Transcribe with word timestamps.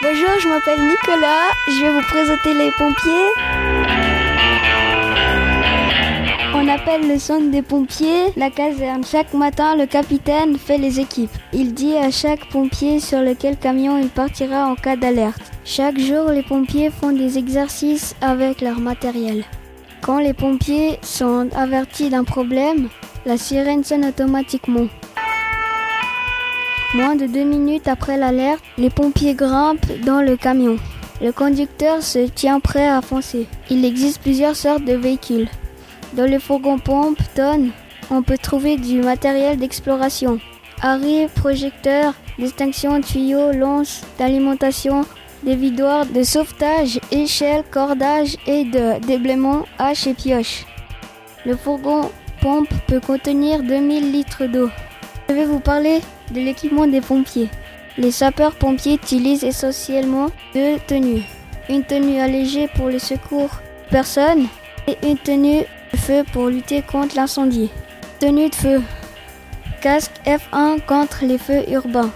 Bonjour, 0.00 0.30
je 0.40 0.48
m'appelle 0.48 0.80
Nicolas. 0.80 1.50
Je 1.66 1.82
vais 1.82 1.90
vous 1.90 2.02
présenter 2.02 2.54
les 2.54 2.70
pompiers. 2.70 3.10
On 6.54 6.68
appelle 6.68 7.08
le 7.08 7.18
centre 7.18 7.50
des 7.50 7.62
pompiers 7.62 8.32
la 8.36 8.48
caserne. 8.50 9.02
Chaque 9.04 9.34
matin, 9.34 9.74
le 9.74 9.86
capitaine 9.86 10.56
fait 10.56 10.78
les 10.78 11.00
équipes. 11.00 11.32
Il 11.52 11.74
dit 11.74 11.96
à 11.96 12.12
chaque 12.12 12.48
pompier 12.50 13.00
sur 13.00 13.22
lequel 13.22 13.56
camion 13.56 13.98
il 13.98 14.08
partira 14.08 14.68
en 14.68 14.76
cas 14.76 14.94
d'alerte. 14.94 15.42
Chaque 15.64 15.98
jour, 15.98 16.30
les 16.30 16.44
pompiers 16.44 16.90
font 16.90 17.10
des 17.10 17.36
exercices 17.36 18.14
avec 18.20 18.60
leur 18.60 18.78
matériel. 18.78 19.44
Quand 20.00 20.20
les 20.20 20.32
pompiers 20.32 21.00
sont 21.02 21.48
avertis 21.56 22.08
d'un 22.08 22.24
problème, 22.24 22.88
la 23.26 23.36
sirène 23.36 23.82
sonne 23.82 24.04
automatiquement. 24.04 24.86
Moins 26.94 27.16
de 27.16 27.26
deux 27.26 27.44
minutes 27.44 27.86
après 27.86 28.16
l'alerte, 28.16 28.64
les 28.78 28.88
pompiers 28.88 29.34
grimpent 29.34 29.92
dans 30.06 30.22
le 30.22 30.38
camion. 30.38 30.78
Le 31.20 31.32
conducteur 31.32 32.02
se 32.02 32.26
tient 32.28 32.60
prêt 32.60 32.88
à 32.88 33.02
foncer. 33.02 33.46
Il 33.68 33.84
existe 33.84 34.22
plusieurs 34.22 34.56
sortes 34.56 34.86
de 34.86 34.94
véhicules. 34.94 35.50
Dans 36.14 36.24
le 36.24 36.38
fourgon 36.38 36.78
pompe 36.78 37.18
tonne, 37.34 37.72
on 38.10 38.22
peut 38.22 38.38
trouver 38.38 38.78
du 38.78 39.02
matériel 39.02 39.58
d'exploration. 39.58 40.40
Harry, 40.80 41.26
projecteur, 41.34 42.14
distinction, 42.38 43.02
tuyaux, 43.02 43.52
lonces 43.52 44.00
d'alimentation, 44.18 45.04
des 45.42 45.56
vidoirs 45.56 46.06
de 46.06 46.22
sauvetage, 46.22 47.00
échelles, 47.10 47.64
cordage 47.70 48.38
et 48.46 48.64
de 48.64 48.98
déblaiement, 49.06 49.66
hache 49.78 50.06
et 50.06 50.14
pioche. 50.14 50.64
Le 51.44 51.54
fourgon 51.54 52.10
pompe 52.40 52.72
peut 52.86 53.00
contenir 53.00 53.62
2000 53.62 54.10
litres 54.10 54.46
d'eau. 54.46 54.70
Je 55.28 55.34
vais 55.34 55.44
vous 55.44 55.60
parler 55.60 56.00
de 56.30 56.40
l'équipement 56.40 56.86
des 56.86 57.02
pompiers. 57.02 57.50
Les 57.98 58.10
sapeurs-pompiers 58.10 58.94
utilisent 58.94 59.44
essentiellement 59.44 60.28
deux 60.54 60.78
tenues. 60.86 61.22
Une 61.68 61.84
tenue 61.84 62.18
allégée 62.18 62.66
pour 62.68 62.86
le 62.88 62.98
secours 62.98 63.50
personne 63.90 64.46
et 64.86 64.96
une 65.06 65.18
tenue 65.18 65.64
de 65.92 65.98
feu 65.98 66.24
pour 66.32 66.46
lutter 66.46 66.80
contre 66.80 67.16
l'incendie. 67.16 67.70
Tenue 68.18 68.48
de 68.48 68.54
feu. 68.54 68.82
Casque 69.82 70.12
F1 70.24 70.80
contre 70.86 71.26
les 71.26 71.38
feux 71.38 71.68
urbains. 71.70 72.10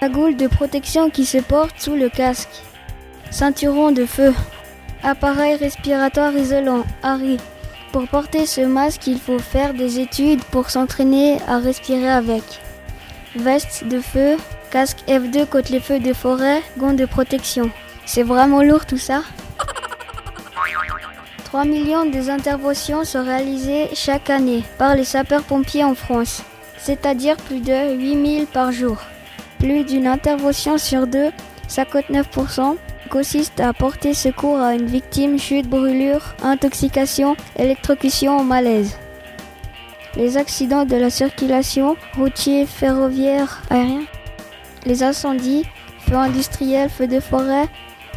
Cagoule 0.00 0.36
de 0.36 0.46
protection 0.46 1.10
qui 1.10 1.26
se 1.26 1.38
porte 1.38 1.78
sous 1.78 1.94
le 1.94 2.08
casque. 2.08 2.62
Ceinturon 3.30 3.92
de 3.92 4.06
feu. 4.06 4.32
Appareil 5.02 5.56
respiratoire 5.56 6.32
isolant. 6.32 6.84
Harry. 7.02 7.36
Pour 7.94 8.08
porter 8.08 8.44
ce 8.44 8.60
masque, 8.60 9.06
il 9.06 9.20
faut 9.20 9.38
faire 9.38 9.72
des 9.72 10.00
études 10.00 10.42
pour 10.46 10.68
s'entraîner 10.68 11.38
à 11.46 11.58
respirer 11.58 12.10
avec. 12.10 12.42
Veste 13.36 13.84
de 13.86 14.00
feu, 14.00 14.36
casque 14.72 14.98
F2 15.06 15.46
contre 15.46 15.70
les 15.70 15.78
feux 15.78 16.00
de 16.00 16.12
forêt, 16.12 16.60
gants 16.76 16.94
de 16.94 17.04
protection. 17.04 17.70
C'est 18.04 18.24
vraiment 18.24 18.64
lourd 18.64 18.84
tout 18.84 18.98
ça? 18.98 19.22
3 21.44 21.66
millions 21.66 22.04
des 22.04 22.30
interventions 22.30 23.04
sont 23.04 23.22
réalisées 23.22 23.90
chaque 23.94 24.28
année 24.28 24.64
par 24.76 24.96
les 24.96 25.04
sapeurs-pompiers 25.04 25.84
en 25.84 25.94
France, 25.94 26.42
c'est-à-dire 26.78 27.36
plus 27.36 27.60
de 27.60 27.94
8000 27.94 28.46
par 28.46 28.72
jour. 28.72 28.96
Plus 29.60 29.84
d'une 29.84 30.08
intervention 30.08 30.78
sur 30.78 31.06
deux, 31.06 31.30
59%, 31.68 32.76
consiste 33.14 33.60
à 33.60 33.72
porter 33.72 34.12
secours 34.12 34.58
à 34.58 34.74
une 34.74 34.86
victime 34.86 35.38
chute, 35.38 35.68
brûlure, 35.68 36.34
intoxication, 36.42 37.36
électrocution 37.56 38.38
ou 38.40 38.42
malaise. 38.42 38.96
Les 40.16 40.36
accidents 40.36 40.84
de 40.84 40.96
la 40.96 41.10
circulation, 41.10 41.96
routier, 42.16 42.66
ferroviaire, 42.66 43.62
aérien, 43.70 44.02
les 44.84 45.04
incendies, 45.04 45.64
feux 46.00 46.16
industriels, 46.16 46.90
feux 46.90 47.06
de 47.06 47.20
forêt 47.20 47.68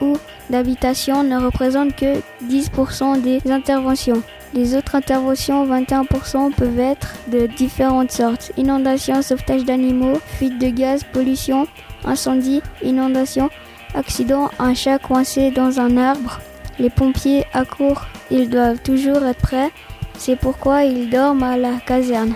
ou 0.00 0.16
d'habitation 0.50 1.22
ne 1.22 1.38
représentent 1.40 1.94
que 1.94 2.18
10% 2.48 3.22
des 3.22 3.48
interventions. 3.48 4.24
Les 4.54 4.74
autres 4.74 4.96
interventions, 4.96 5.64
21%, 5.68 6.52
peuvent 6.52 6.80
être 6.80 7.14
de 7.28 7.46
différentes 7.46 8.10
sortes. 8.10 8.50
Inondations, 8.56 9.22
sauvetage 9.22 9.64
d'animaux, 9.64 10.18
fuite 10.26 10.58
de 10.58 10.66
gaz, 10.70 11.04
pollution, 11.04 11.68
incendie, 12.04 12.60
inondation, 12.82 13.50
accident, 13.94 14.50
un 14.58 14.74
chat 14.74 14.98
coincé 14.98 15.50
dans 15.50 15.80
un 15.80 15.96
arbre. 15.96 16.40
Les 16.78 16.90
pompiers 16.90 17.44
accourent, 17.52 18.06
ils 18.30 18.48
doivent 18.48 18.80
toujours 18.80 19.24
être 19.26 19.40
prêts. 19.40 19.70
C'est 20.18 20.36
pourquoi 20.36 20.84
ils 20.84 21.10
dorment 21.10 21.42
à 21.42 21.56
la 21.56 21.74
caserne. 21.84 22.34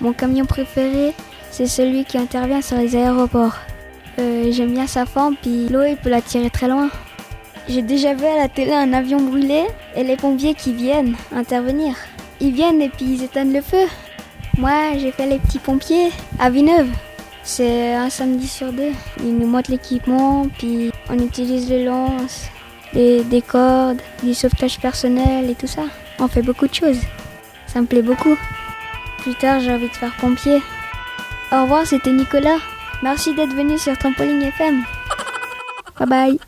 Mon 0.00 0.12
camion 0.12 0.44
préféré, 0.44 1.14
c'est 1.50 1.66
celui 1.66 2.04
qui 2.04 2.18
intervient 2.18 2.62
sur 2.62 2.76
les 2.76 2.96
aéroports. 2.96 3.56
Euh, 4.18 4.50
J'aime 4.52 4.72
bien 4.72 4.86
sa 4.86 5.06
forme, 5.06 5.36
puis 5.40 5.68
l'eau, 5.68 5.84
il 5.84 5.96
peut 5.96 6.10
la 6.10 6.20
tirer 6.20 6.50
très 6.50 6.68
loin. 6.68 6.90
J'ai 7.68 7.82
déjà 7.82 8.12
vu 8.14 8.26
à 8.26 8.36
la 8.36 8.48
télé 8.48 8.72
un 8.72 8.92
avion 8.92 9.20
brûlé 9.20 9.64
et 9.96 10.04
les 10.04 10.16
pompiers 10.16 10.54
qui 10.54 10.74
viennent 10.74 11.16
intervenir. 11.34 11.94
Ils 12.40 12.52
viennent 12.52 12.82
et 12.82 12.90
puis 12.90 13.06
ils 13.06 13.24
éteignent 13.24 13.54
le 13.54 13.62
feu. 13.62 13.86
Moi, 14.58 14.98
j'ai 14.98 15.12
fait 15.12 15.26
les 15.26 15.38
petits 15.38 15.58
pompiers 15.58 16.10
à 16.38 16.50
Villeneuve. 16.50 16.90
C'est 17.44 17.94
un 17.94 18.08
samedi 18.08 18.48
sur 18.48 18.72
deux. 18.72 18.92
Ils 19.20 19.36
nous 19.36 19.46
montrent 19.46 19.70
l'équipement, 19.70 20.46
puis 20.58 20.90
on 21.10 21.18
utilise 21.18 21.68
les 21.68 21.84
lances, 21.84 22.48
des 22.94 23.42
cordes, 23.46 24.00
du 24.22 24.32
sauvetage 24.34 24.80
personnel 24.80 25.50
et 25.50 25.54
tout 25.54 25.66
ça. 25.66 25.82
On 26.18 26.26
fait 26.28 26.42
beaucoup 26.42 26.66
de 26.66 26.74
choses. 26.74 27.00
Ça 27.66 27.80
me 27.80 27.86
plaît 27.86 28.02
beaucoup. 28.02 28.36
Plus 29.18 29.34
tard, 29.34 29.60
j'ai 29.60 29.72
envie 29.72 29.88
de 29.88 29.94
faire 29.94 30.14
pompier. 30.16 30.62
Au 31.52 31.62
revoir, 31.62 31.86
c'était 31.86 32.12
Nicolas. 32.12 32.58
Merci 33.02 33.34
d'être 33.34 33.54
venu 33.54 33.78
sur 33.78 33.96
Trampoline 33.98 34.42
FM. 34.42 34.82
Bye 35.98 36.08
bye. 36.08 36.38